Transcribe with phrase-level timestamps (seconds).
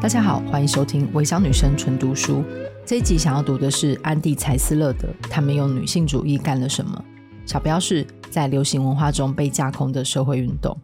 [0.00, 2.36] 大家好，欢迎收听《微小女生纯读书》。
[2.86, 7.04] 这一集想要读的是安蒂·柴斯勒的《她们用女性主义干了什么》，
[7.50, 10.74] 小标是在流行文化中被架空的社会运动。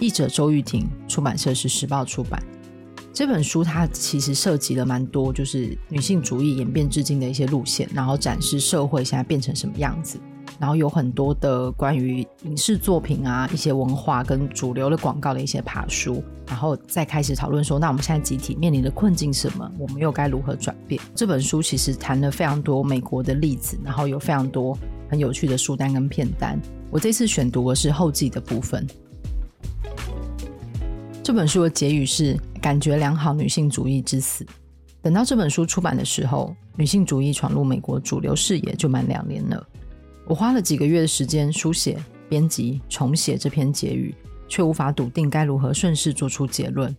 [0.00, 2.42] 译者周玉婷，出版社是时报出版。
[3.12, 10.18] 这本书它其实涉及了蛮多，就是女性主义演变至今的一些路线，然后展示社会现在变成什么样子。
[10.62, 19.68] 然后有很多的关于影视作品啊，一些文化跟主流的广告的一些爬书，然后再开始讨论说，那我们现在集体面临的困境是什么？
[19.76, 21.02] 我们又该如何转变？
[21.16, 24.78] 这本书其实谈了非常多美国的例子，然后有非常多
[25.10, 26.56] 很有趣的书单跟片单。
[26.92, 28.86] 我这次选读的是后记的部分。
[31.24, 34.46] 这本书的结语是：感觉良好，女性主义之死。
[35.02, 39.66] 等到这本书出版的时候，女性主义闯入美国主流视野就满两年了。
[40.24, 44.14] 我花了几个月的时间书写、编辑、重写这篇结语，
[44.48, 46.94] 却无法笃定该如何顺势做出结论。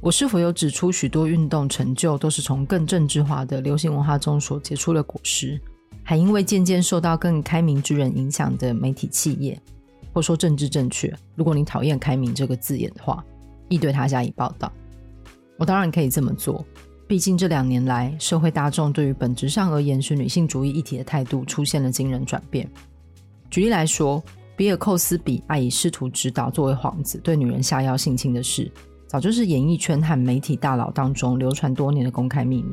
[0.00, 5.60] 我是否有指出许多运动成就都是从更政治化的流行文化中所结出的果实？
[6.02, 9.60] 还因为渐渐受到更开明之人影响的媒体企业，
[10.12, 11.14] 或说政治正确？
[11.36, 13.24] 如果你讨厌“开明”这个字眼的话，
[13.68, 14.72] 亦对它加以报道。
[15.56, 16.64] 我当然可以这么做。
[17.10, 22.70] 毕竟这两年来，社会大众对于本质上而言是女性主义议题的态度出现了惊人转变。
[23.50, 24.22] 举例来说，
[24.56, 28.70] 比尔·寇斯比爱以师徒指导作为幌子对女人下药性侵的事，
[29.08, 32.72] 早就是演艺圈和媒体大佬当中流传多年的公开秘密。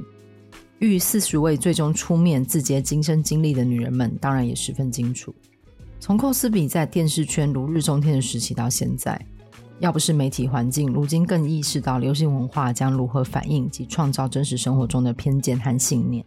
[0.77, 5.33] 逾四十位最终出面自揭今生经历的女人们，当然也十分清楚。
[5.99, 9.19] 从寇斯比在电视圈如日中天的时期到现在。
[9.79, 16.25] 要不是媒体环境，如今更意识到流行文化将如何反映及创造真实生活中的偏见和信念。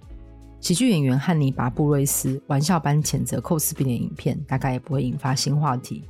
[0.61, 6.05] 喜剧演员汉尼拔·布瑞斯玩笑般谴责寇斯比的影片，大概也不会引发新话题。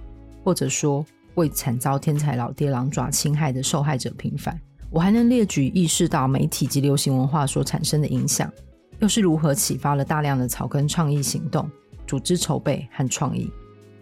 [0.45, 1.05] 或者说，
[1.37, 4.61] 为惨遭天才老爹狼爪侵害的受害者平反。
[4.91, 8.53] 我还能列举意识到媒体及流行文化所产生的影响，
[8.99, 11.71] 又是如何启发了大量的草根创意行动、
[12.07, 13.51] 组织筹备和创意。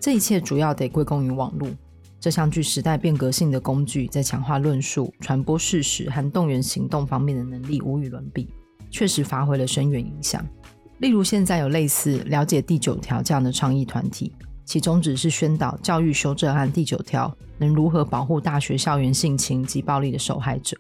[0.01, 1.69] 这一切主要得归功于网络。
[2.21, 8.49] 这项具时代变革性的工具，在强化论述、传播事实和动员行动方面的能力无与伦比，
[8.91, 10.45] 确实发挥了深远影响。
[10.99, 14.33] 例如，现在有类似“了解第九条”这样的倡议团体，
[14.65, 20.77] 其宗旨是宣导教育修正案第九条能如何保护大学校园性侵及暴力的受害者，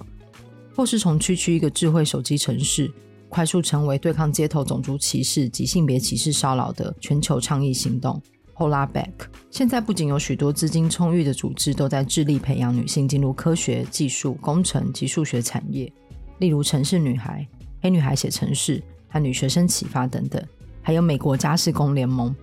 [0.75, 2.91] 或是从区区一个智慧手机城市，
[3.29, 8.21] 快速成为对抗街头种族歧视及性别歧视骚扰的全球倡议行动。
[8.59, 9.13] Hola Back，
[9.53, 15.93] 现在不仅有许多资金充裕的组织都在致力培养女性进入科学、技术、工程及数学产业，
[16.39, 17.47] 例如城市女孩、
[17.81, 20.45] 黑女孩写城市和女学生启发等等，
[20.83, 22.35] 还有美国家事工联盟，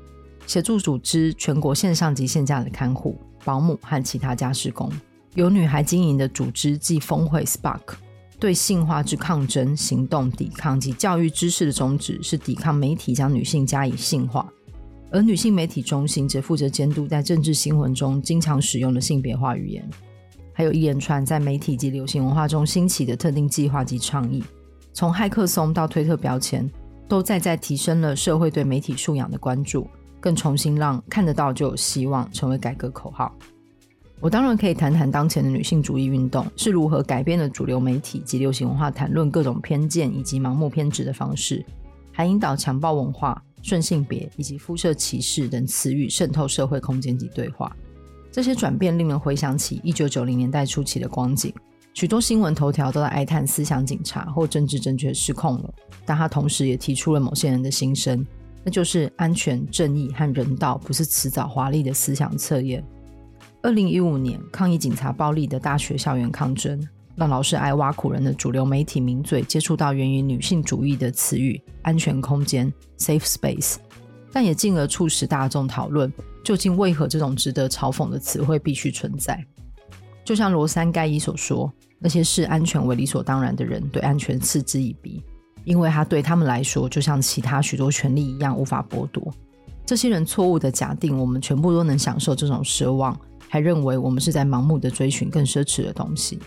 [0.47, 4.89] 协助组织全国线上及线下的看护、保姆和其他家事工。
[5.33, 7.95] 由女孩经营的组织暨峰会 Spark，
[8.39, 14.49] 对性化之抗争行动抵抗及教育知识的宗旨是抵抗媒体将女性加以性化。
[15.11, 19.87] 而女性媒体中心则负责监督在政治新闻中经常使用的性别化语言，
[20.51, 24.43] 还有一连串在媒体及流行文化中兴起的特定计划及倡议，
[24.93, 26.69] 从骇客松到推特标签，
[27.07, 29.87] 都在在提升了社会对媒体素养的关注，
[30.19, 33.33] 更重新让看得到就有希望成为改革口号。
[34.19, 41.63] 我当然可以谈谈当前的女性主义运动是如何改变了主流媒体及流行文化谈论各种偏见以及盲目偏执的方式，
[42.11, 43.41] 还引导强暴文化。
[43.65, 47.75] 顺性别以及肤色歧视等词语渗透社会空间及对话，
[48.31, 51.51] 这些转变令人回想起一九九零年代初期的光景。
[51.95, 55.73] 许多新闻头条都在哀叹思想警察或政治正确失控了，
[56.05, 58.23] 但他同时也提出了某些人的心声，
[58.63, 62.85] 那就是安全、正义和人道不是迟早华丽的思想测验。
[63.63, 66.79] 二零一五年，抗议警察暴力的大学校园抗争。
[67.15, 73.75] 让老是爱挖苦人的主流媒体名嘴接触到源于女性主义的词语“安全空间 ”（safe space），
[74.31, 76.11] 但也进而促使大众讨论
[76.43, 79.41] 究竟为何这种值得嘲讽的词汇必须存在。
[80.25, 85.23] 就像罗珊·盖伊所说：“那些视安全为理所当然的人，对安全嗤之以鼻，
[85.63, 89.33] 因为他对他们来说，就像其他许多权利一样无法剥夺。”
[89.85, 93.17] 这些人错误的假定我们全部都能享受这种奢望，
[93.47, 96.39] 还认为我们是在盲目的追寻更奢侈的东西。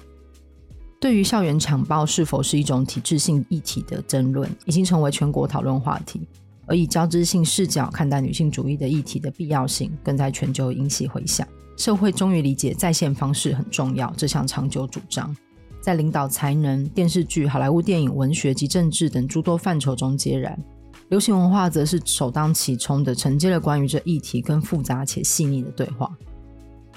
[1.01, 6.27] 对于校园强暴是否是一种体制性议题的争论，已经成为全国讨论话题。
[6.67, 11.47] 而以交织性视角看待女性主义的议题的必要性，更在全球引起回响。
[11.77, 15.35] 社会终于理解在线方式很重要这项长久主张，
[15.81, 20.59] 在领导才能、电视剧、好莱坞电影、文学及政治等诸多范畴中皆然。
[21.09, 26.11] 流行文化则是首当其冲的承接了关于这议题更复杂且细腻的对话。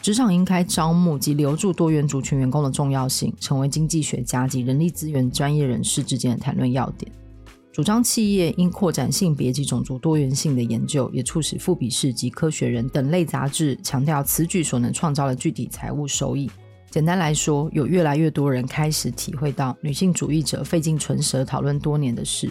[0.01, 7.12] 职场应该招募及留住多元族群员工的重要性，成为经济学家及人力资源专业人士之间的谈论要点。
[7.71, 16.50] 主张企业应扩展性别及种族多元性的研究，也促使《富比士》及《科学人》等类杂志强调此举所能创造的具体财务收益。
[16.89, 22.50] 简单来说，有越来越多人开始体会到，女性主义者费尽唇舌讨论多年的事，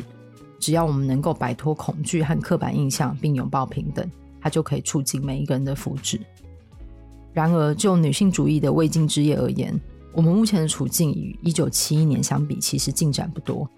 [0.58, 4.08] 只要我们能够摆脱恐惧和刻板印象，并拥抱平等，
[4.40, 6.20] 它就可以促进每一个人的福祉。
[7.32, 9.78] 然而，就女性主义的未竟之业而言，
[10.12, 13.68] 我们目前的处境与一九七一年相比，其实进展不多。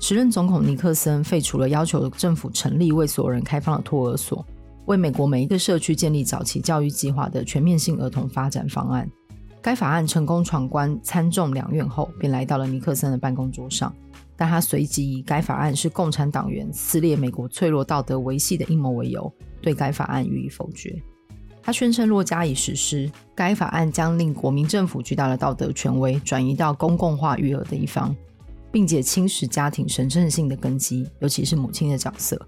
[0.00, 4.44] 时任总统尼克森废除了要求政府成立为所有人开放的托儿所，
[4.86, 9.10] 为美国每一个社区建立早期教育计划的全面性儿童发展方案。
[9.60, 13.92] 该法案成功闯关参众两院后，便来到了尼克森的办公桌上。
[14.36, 21.02] 但他随即以该法案是共产党员撕裂美国脆弱道德维系的阴谋为由，对该法案予以否决。
[21.68, 28.16] 他宣称，若加以实施，该法案将令国民政府巨大的道德权威转移到公共化育儿的一方，
[28.72, 32.34] 并且侵蚀家庭神圣性的根基，尤其是母亲的角色。《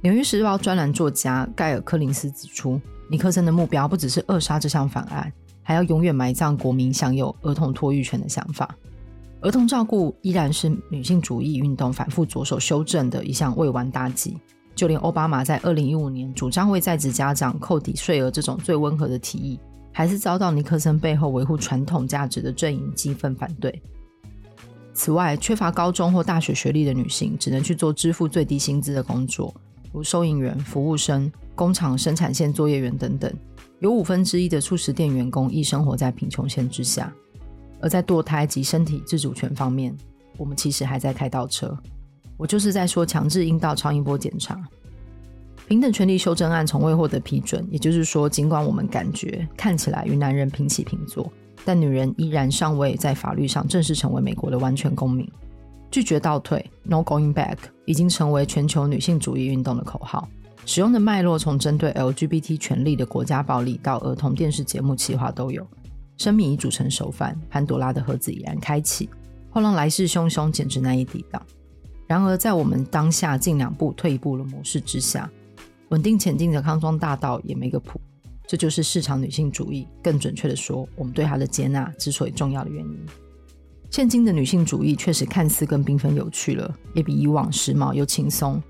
[0.00, 2.80] 纽约时报》专栏作家盖尔·柯林斯指出，
[3.10, 5.32] 尼克森的目标不只是扼杀这项法案。
[5.64, 8.72] 还要永远埋葬国民享有儿童托育权的想法。
[9.40, 14.38] 儿童照顾依然是女性主义运动反复着手修正的一项未完大计。
[14.74, 19.58] 就连奥巴马在二零一五年主张为在职家长扣抵税额这种最温和的提议，
[19.92, 23.82] 还是遭到尼克森背后维护传统价值的阵营激愤反对。
[24.94, 29.54] 此外，缺乏高中或大学学历的女性只能去做支付最低薪资的工作，
[29.92, 33.32] 如收银员、服务生、工厂生产线作业员等等。
[33.80, 37.12] 有五分之一的速食店员工亦生活在贫穷线之下，
[37.80, 39.96] 而在堕胎及身体自主权方面，
[40.36, 41.76] 我们其实还在开倒车。
[42.42, 44.60] 我就是在说强制阴道超音波检查。
[45.68, 51.32] 平等权利修正案从未获得批准，也就是说，尽管我们感觉看起来与男人平起平坐，
[51.64, 55.24] 但女人依然尚未在法律上正式成为美国的完全公民。
[55.88, 60.28] 拒绝倒退，No going back，已经成为全球女性主义运动的口号。
[60.66, 65.64] 使用的脉络从针对 LGBT 权利的国家暴力到儿童电视节目企划都有。
[66.18, 69.08] 生米已煮成熟饭，潘多拉的盒子已然开启，
[69.50, 71.40] 后浪来势汹汹，简直难以抵挡。
[72.06, 75.30] 然而，在我们当下进两步退一步的模式之下，
[75.88, 78.00] 稳定前进的康庄大道也没个谱。
[78.46, 82.98] 这就是市场女性主义，更准确的说，我们对它的接纳之所以重要的原因。
[83.90, 88.62] 现今的女性主义确实看似更缤纷有趣了，也比以往时髦又轻松。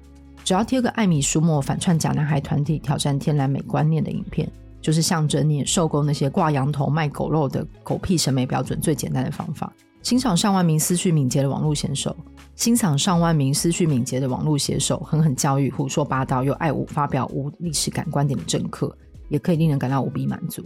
[0.44, 4.50] 只要贴个艾米舒默反串假男孩团体挑战天然美观念的影片，
[4.80, 9.72] 就是象征你也受够那些挂羊头卖狗肉的狗屁审美标准最简单的方法。
[10.02, 12.14] 欣赏上万名思绪敏捷的网络选手，
[12.56, 18.94] 欣赏上万名思绪敏捷的网络写手狠狠教育、胡说八道又爱无发表无历史感观点的政客，
[19.28, 20.64] 也可以令人感到无比满足。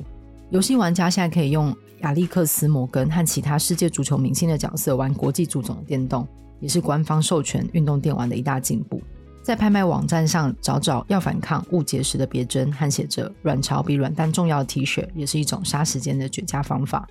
[0.51, 6.27] 游戏玩家现在可以用亚历克斯·摩根和其他世界足球明星的角色玩国际足总的电动，
[6.61, 9.03] 也是官方授权运动电玩的一大进步。
[9.43, 17.07] 在拍卖网站上找找要反抗误解时的别针和写着“卵巢比卵蛋重要”的 T 恤，也是一种杀时间的绝佳方法。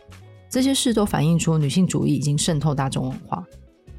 [0.55, 3.43] 这些事都反映出女性主义已经渗透大众文化，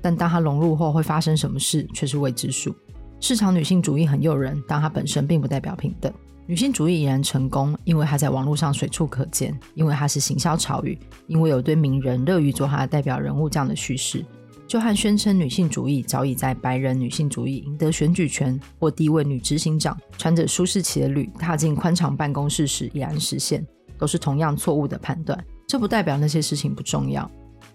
[0.01, 2.75] 但当它融入后会发生什么事却是未知数。
[3.21, 6.11] 市场女性主义很诱人，但它本身并不代表平等。
[6.47, 14.25] 女性主义已然成功，因为它在网络上随处可见，因为它是行销潮语，因为有对名人乐于做它的代表人物这样的叙事。
[14.67, 23.63] 就和宣称女性主义早已在白人女性主义赢得选举权，或第一位女执行长穿着舒适骑履踏进宽敞办公室时已然实现，
[23.99, 25.39] 都是同样错误的判断。
[25.67, 27.29] 这不代表那些事情不重要，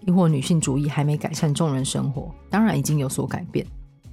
[0.06, 3.66] 亦或女性主义还没改善众人生活，当然已经有所改变。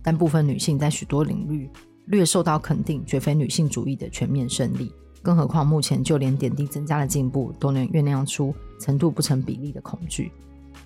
[0.04, 1.70] 但部分女性在许多领域
[2.08, 4.92] 略受到肯定，绝非女性主义的全面胜利。
[5.22, 10.32] 更何况目前就连点滴增加的进步，都能酝酿出程度不成比例的恐惧。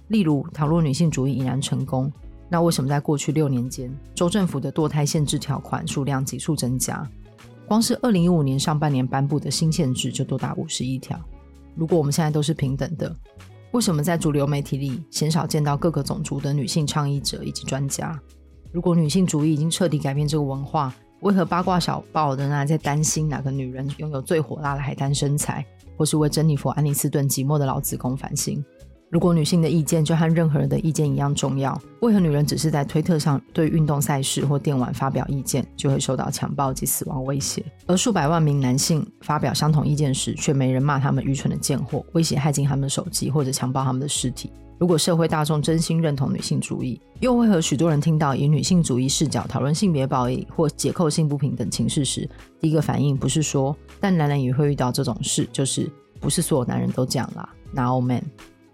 [0.10, 2.12] 例如，倘若女性主义已然成功，
[2.50, 7.08] 那为什么在过去六年间，州政府的堕胎限制条款数量急速增加？
[7.68, 11.20] 光是二零一五年上半年颁布的新限制就多达五十一条。
[11.76, 13.16] 如果我们现在都是平等的，
[13.72, 18.20] 为什么在主流媒体里鲜少见到各个种族的女性倡议者以及专家？
[18.72, 25.66] 如果女性主义已经彻底改变这个文化，为何八卦小报仍然在担心哪个女人拥有最火辣的海滩身材，
[25.98, 28.64] 或是为珍妮佛·安妮斯顿寂寞的老子宫烦心？
[29.14, 37.64] 如果女性的意见就和任何人的意见一样重要，为何女人只是在推特上对运动赛事或电玩发表意见，就会受到强暴及死亡威胁？
[37.86, 44.52] 而数百万名男性发表相同意见时，却没人骂他们愚蠢的贱货，威胁骇进他们手机或者强暴他们的尸体？
[44.80, 52.28] 如果社会大众真心认同女性主义，又为何许多人听到以女性主义视角讨论性别暴力或解构性不平等情势时，
[52.60, 55.88] 第一个反应不是说“但男人也会遇到这种事”，就是。
[56.20, 57.50] 不是所有男人都这样啦。
[57.74, 58.22] Not all men。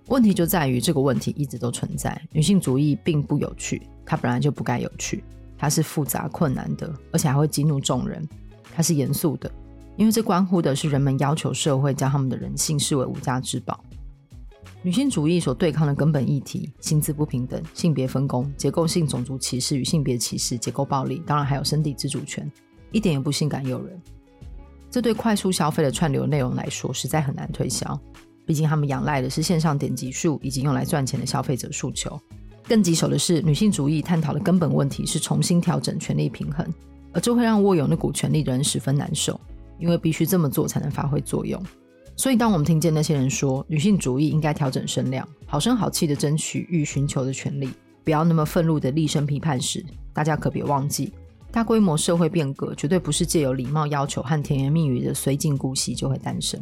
[0.10, 2.20] 问题就在于这个问题一直都存在。
[2.32, 5.24] 女性主义并不有趣，它本来就不该有趣。
[5.58, 8.28] 它是复杂困难的，而且还会激怒众人。
[8.74, 9.51] 它是严肃的，
[9.98, 13.84] 因为这关乎的是人们要求社会将他们的人性视为无价之宝。
[14.82, 22.50] 女性主义所对抗的根本议题：薪资不平等、性别分工、结构性种族歧视与性别歧视、结构暴力，当然还有身体自主权，
[22.92, 24.01] 一点也不性感诱人。
[24.89, 28.00] 这对快速消费的串流内容来说，实在很难推销。
[28.50, 32.20] 毕竟他们仰赖的是线上点击数以及用来赚钱的消费者诉求。
[32.68, 36.65] 更棘手的是，女性主义探讨的根本问题是重新调整权力平衡，
[37.13, 39.39] 而这会让握有那股权力的人十分难受，
[39.77, 41.63] 因为必须这么做才能发挥作用。
[42.15, 47.70] 所以，当我们听见那些人说女性主义应该调整声量，好声好气地争取欲寻求的权利，
[48.03, 51.13] 不要那么愤怒地厉声批判时，大家可别忘记，
[51.51, 56.60] 大规模社会变革绝对不是借由礼貌要求和甜言蜜语的绥靖姑息就会诞生。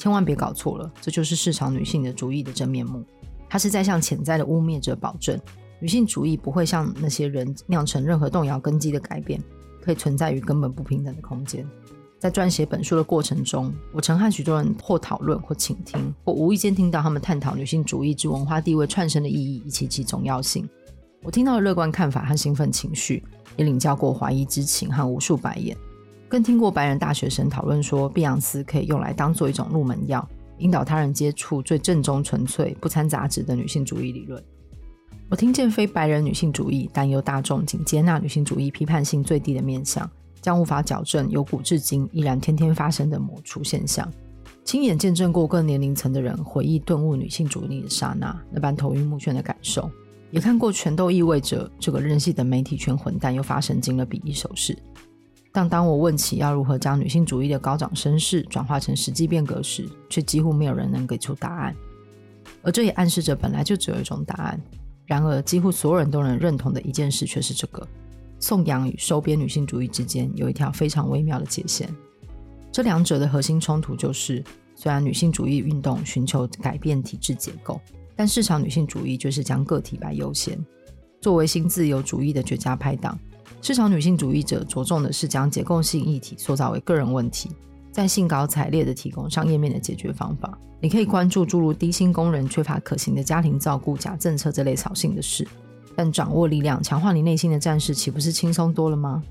[0.00, 3.04] 千万别搞错了，这就是市场女性的主义的真面目。
[3.50, 5.38] 她是在向潜在的污蔑者保证，
[5.78, 9.38] 女性主义不会像那些人酿成任何动摇根基的改变，
[9.82, 11.68] 可以存在于根本不平等的空间。
[12.18, 20.66] 在撰写本书的过程中，我曾和许多人或讨论，或倾听，或无意间听到他们探讨女性主义之文化地位串升的意义以及其重要性。
[21.22, 23.22] 我听到了乐观看法和兴奋情绪，
[23.58, 25.76] 也领教过怀疑之情和无数白眼。
[26.30, 30.24] 更听过白人大学生讨论说，碧昂斯可以用来当做一种入门药，
[30.58, 34.40] 引导他人接触最正宗、纯粹、不掺杂质的女性主义理论。
[35.28, 40.08] 我听见非白人女性主义担忧大众仅接纳女性主义批判性最低的面向，
[40.40, 44.08] 将无法矫正由古至今依然天天发生的抹除现象。
[44.64, 49.90] 亲眼见证过各年龄层的人回忆顿悟女性主义的刹那，那般头晕目眩的感受，
[50.30, 54.78] 也看过全都意味着这个任性的媒体圈混蛋又发神经了比翼手势。
[55.52, 61.74] 但当我问起要如何将女性主义的高涨声势转化成实际变革时，却几乎没有人能给出答案。
[62.62, 64.60] 而这也暗示着本来就只有一种答案。
[65.06, 67.86] 然而，几乎所有人都能认同的一件事却是这个：
[68.38, 71.92] 颂扬与收编女性主义之间有一条非常微妙的界限。
[72.70, 74.44] 这两者的核心冲突就是，
[74.76, 77.80] 虽然女性主义运动寻求改变体制结构，
[78.14, 80.56] 但市场女性主义就是将个体摆优先。
[81.20, 83.18] 作为新自由主义的绝佳拍档。
[83.62, 87.50] 市场女性主义者着重的是将结构性议题塑造为个人问题，
[87.92, 90.58] 在兴高采烈地提供商业面的解决方法。
[90.80, 95.46] 你可以关注诸如低薪工人、缺乏可行的家庭照顾、假政策这类扫兴的事，
[95.94, 99.22] 但掌握力量、强化你内心的战士，岂不是轻松多了吗？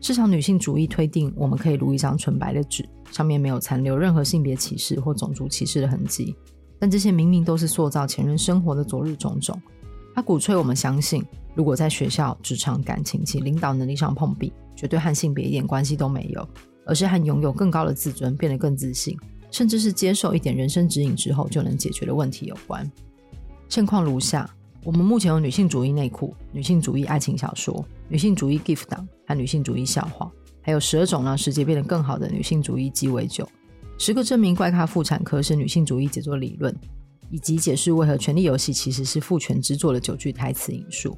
[0.00, 6.34] 市场女性主义推定，我们可以如一张纯白的纸，上面没有残留任何性别歧视或种族歧视的痕迹，
[6.80, 9.56] 但这些明明都是塑造前人生活的昨日种种。
[10.20, 11.24] 他鼓吹我们相信，
[11.54, 16.46] 如果在学校、职场、感情及领导能力上碰壁，绝对和性别一点关系都没有，
[16.84, 19.16] 而是和拥有更高的自尊、变得更自信，
[19.50, 22.86] 甚至是接受一点人生指引之后就能解决的问题有关。
[23.70, 24.46] 现况如下：
[24.84, 33.48] 我们目前有女性主义内裤、女性主义爱情小说、女性主义 GIF 档和女性主义笑话，还有十二种让世界变得更好的女性主义鸡尾酒，
[33.96, 36.76] 十个证明怪咖妇产科是女性主义杰作理论。
[37.30, 41.16] 以及解释为何《权力游戏》其实是父权之作的九句台词引述。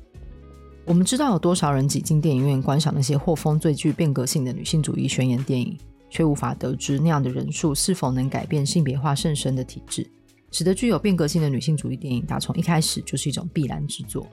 [0.84, 5.76] 我们知道有多少人挤进电影院观赏那些获封最具变革性的女性主义宣言电影，
[6.10, 10.04] 却无法得知那样的人数是否能改变性别化甚深的体制，
[10.50, 14.26] 使得具有变革性的女性主义电影打从一开始就是一种必然之作。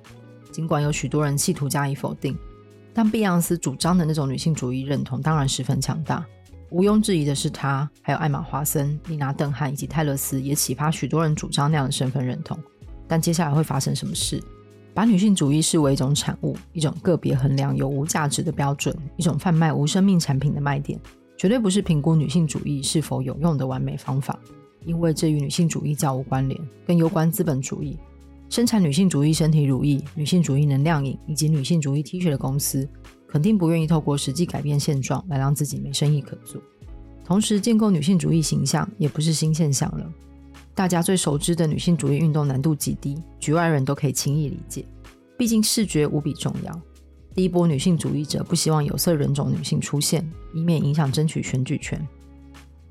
[0.51, 2.35] 尽管有许多人企图加以否定，
[2.93, 6.25] 但碧昂斯主张的那种女性主义认同当然十分强大。
[6.71, 12.57] 毋庸置疑的是，他还有艾玛·华森、丽娜·邓汉以及泰勒斯也启发许多人主张那样的身份认同。
[13.07, 14.39] 但接下来会发生什么事？
[14.93, 20.99] 把女性主义视为一种产物，一种个别衡量有无价值的标准，一种贩卖无生命产品的卖点，
[21.37, 24.39] 绝对不是评估女性主义是否有用的完美方法。
[24.85, 27.97] 因为这与女性主义较无关联，更攸关资本主义。
[28.49, 32.87] 生产女性主义身体乳液、女性主义能量饮以及女性主义 T 恤的公司。
[33.31, 36.61] 肯定不愿意透过实际改变现状来让自己没生意可做。
[37.23, 40.11] 同时，建构女性主义形象也不是新现象了。
[40.73, 44.83] 大家最熟知的女性主义运动难度极低，局外人都可以轻易理解。
[45.37, 46.81] 毕竟视觉无比重要。
[47.35, 52.05] 第一波女性主义者不希望有色人种女性出现，以免影响争取选举权。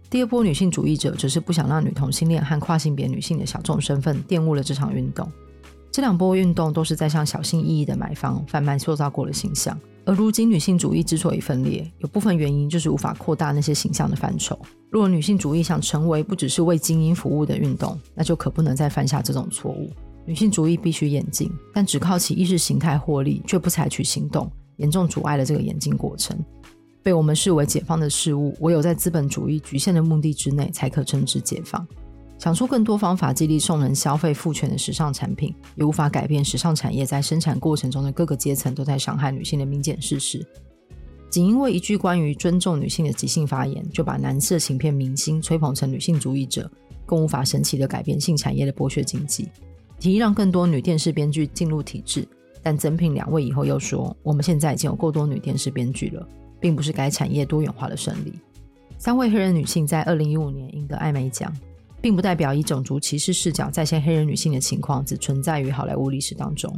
[0.09, 5.31] 第二波女性主义者则是不想让女同性恋和跨性别女性的小众身份玷污了这场运动。
[5.91, 9.79] 这两波运动都是在向小心翼翼的买方贩卖塑造过的形象。
[10.05, 14.59] 而如今女性主义之所以分裂，有部分原因就是无法扩大那些形象的范畴。
[14.91, 19.91] 如果女性主义想成为不只是为精英服务的运动，那就可不能再犯下这种错误。
[20.25, 26.39] 女性主义必须演进，但只靠其意识形态获利，却不采取行动，严重阻碍了这个演进过程。
[27.03, 31.87] 被我们视为解放的事物，唯有在资本主义局限的目的之内，才可称之解放。
[32.39, 40.47] 想出更多方法激励众人消费父权的时尚产品，也无法改变时尚产业在生产过程中的各个阶层都在伤害女性的明显事实。
[41.29, 46.71] 仅因为一句关于尊重女性的即兴发言，就把男色情片明星吹捧成女性主义者，
[47.05, 49.49] 更无法神奇地改变性产业的剥削经济。
[49.99, 52.27] 提议让更多女电视编剧进入体制，
[52.63, 56.27] 但赠聘两位以后又说，我们现在已经有够多女电视编剧了，
[56.61, 58.33] 并不是该产业多元化的胜利。
[58.97, 61.53] 三位黑人女性在二零一五年赢得艾美奖。
[62.01, 66.73] 并不代表以种族歧视视角再现黑人女性的情况只存在于好莱坞历史当中，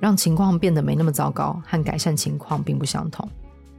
[0.00, 3.28] 让情况变得没那么糟糕，和改善情况并不相同。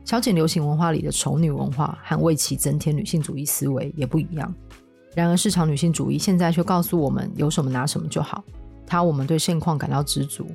[0.06, 4.54] 消减流行文化里的丑女文化和为其增添女性主义思维也不一样。
[5.16, 8.44] 然而，市场女性主义现在却告诉我们有什么拿什么就好，
[8.86, 10.46] 它我们对现况感到知足，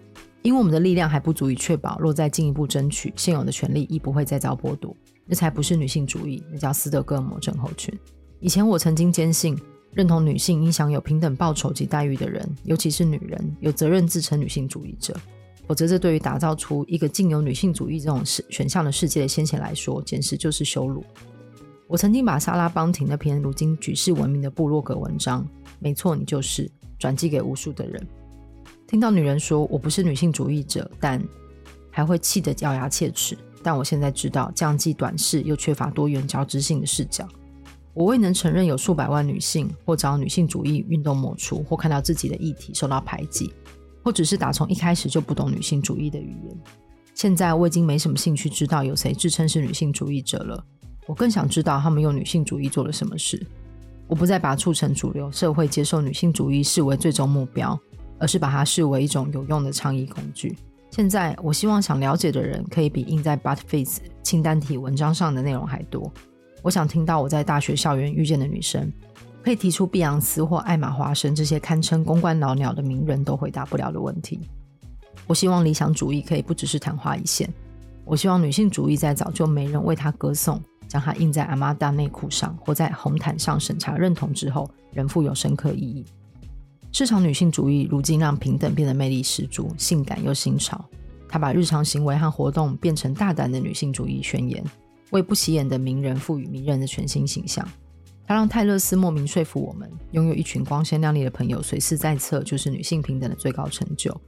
[0.42, 4.96] 因为我们的力量还不足以确保，若再进一步争取现有的权利，亦不会再遭剥夺。
[5.26, 7.92] 那才不是女性主义，那叫斯德哥尔摩症候群。
[8.38, 9.58] 以前我曾经坚信。
[9.92, 15.14] 认同女性应享有平等报酬及待遇的人，尤其是女人，有责任自称女性主义者。
[15.66, 21.04] 否则，这对于打造出一个仅有女性主义这种选项的世界的先贤来说，简直就是羞辱。
[21.86, 25.46] 我曾经把莎拉邦廷那篇如今举世闻名的部落格文章，
[25.78, 28.04] 没错，你就是转寄给无数的人。
[28.86, 31.22] 听到女人说我不是女性主义者，但
[31.90, 33.36] 还会气得咬牙切齿。
[33.62, 37.28] 但我现在知道，这样既短视又缺乏多元交织性的视角。
[37.92, 43.52] 我未能承认有数百万女性或遭女性主义运动抹除，或看到自己的议题受到排挤，
[44.02, 46.58] 或只是打从一开始就不懂女性主义的语言。
[47.14, 50.64] 现在我已经没什么兴趣知道有谁自称是女性主义者了。
[51.06, 53.44] 我更想知道他们用女性主义做了什么事。
[54.06, 57.78] 我不再把促成主流社会接受女性主义视为最终目标，
[58.18, 60.56] 而是把它视为一种有用的倡议工具。
[60.90, 66.12] 现在，我希望想了解的人可以比印在 Buzzfeed 清单体文章上的内容还多。
[66.62, 68.92] 我想听到我在大学校园遇见的女生，
[69.42, 74.40] 可以提出碧昂斯或艾玛华生这些堪称公关老鸟的名人都回答不了的问题。
[75.26, 77.48] 我希望理想主义可以不只是昙花一现。
[78.04, 86.04] 我希望女性主义在早就没人为她歌颂，将它印在阿玛达内裤上或在红毯上审查认同之后，仍富有深刻意义。
[86.92, 90.84] 市场女性主义如今让平等变得魅力十足、性感又新潮。
[91.28, 94.64] 她把日常行为和活动变成大胆的女性主义宣言。
[95.10, 97.66] 为不起眼的名人赋予迷人的全新形象，
[98.26, 104.18] 他让泰勒斯莫名说服我们，拥有一群光鲜亮丽的朋友随时在侧就是女性平等的最高成就。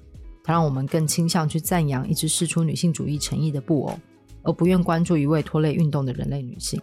[0.45, 3.99] 他让我们更倾向去赞扬一直释出女性主义诚意的布偶，
[4.43, 6.81] 而不愿关注一位拖累运动的人类女性。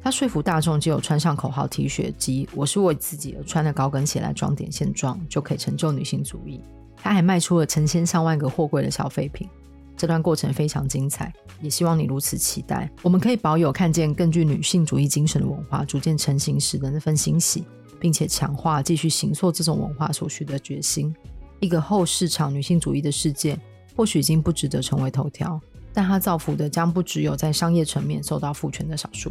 [0.00, 6.60] 他说服大众，只有穿上口号 T 恤及“我是为自己而穿的高跟鞋来装点现状”，就可以成就女性主义。
[6.96, 9.48] 他还卖出了成千上万个货柜的消费品。
[9.96, 12.90] 这段过程非常精彩，也希望你如此期待。
[13.02, 17.64] 我们可以保有看见更具女性主义精神的文化逐渐成型时的那份欣喜，
[18.00, 21.14] 并且强化继续行塑这种文化所需的决心。
[21.60, 23.56] 一个后市场女性主义的世界，
[23.94, 25.60] 或许已经不值得成为头条，
[25.92, 29.30] 但它造福的将不只有在商业层面受到父权的少数。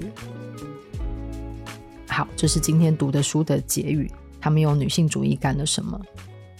[2.07, 4.09] 好，这是今天读的书的结语。
[4.39, 5.99] 他们用女性主义干了什么？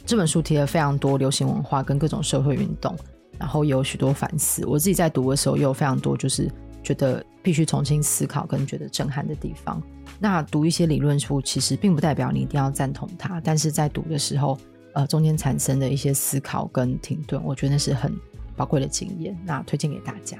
[0.06, 2.96] 这本书提了非常多流行文化跟各种社会运动。
[3.42, 6.48] 然后也有许多反思，我自己在读的时候也有非常多，就是
[6.84, 9.82] 觉得必须重新思考跟觉得震撼的地方。
[10.20, 14.56] 那读一些理论书，其实并不代表你一定要赞同它，但是在读的时候，
[14.94, 18.16] 呃，中间产生的一些思考跟停顿，我觉得那是很
[18.56, 19.36] 宝贵的经验。
[19.44, 20.38] 那推荐给大家，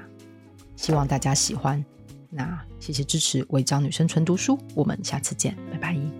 [0.76, 1.84] 希望大家喜欢。
[2.30, 6.11] 那谢谢支持，违章女生纯读书，我们下次见，拜拜。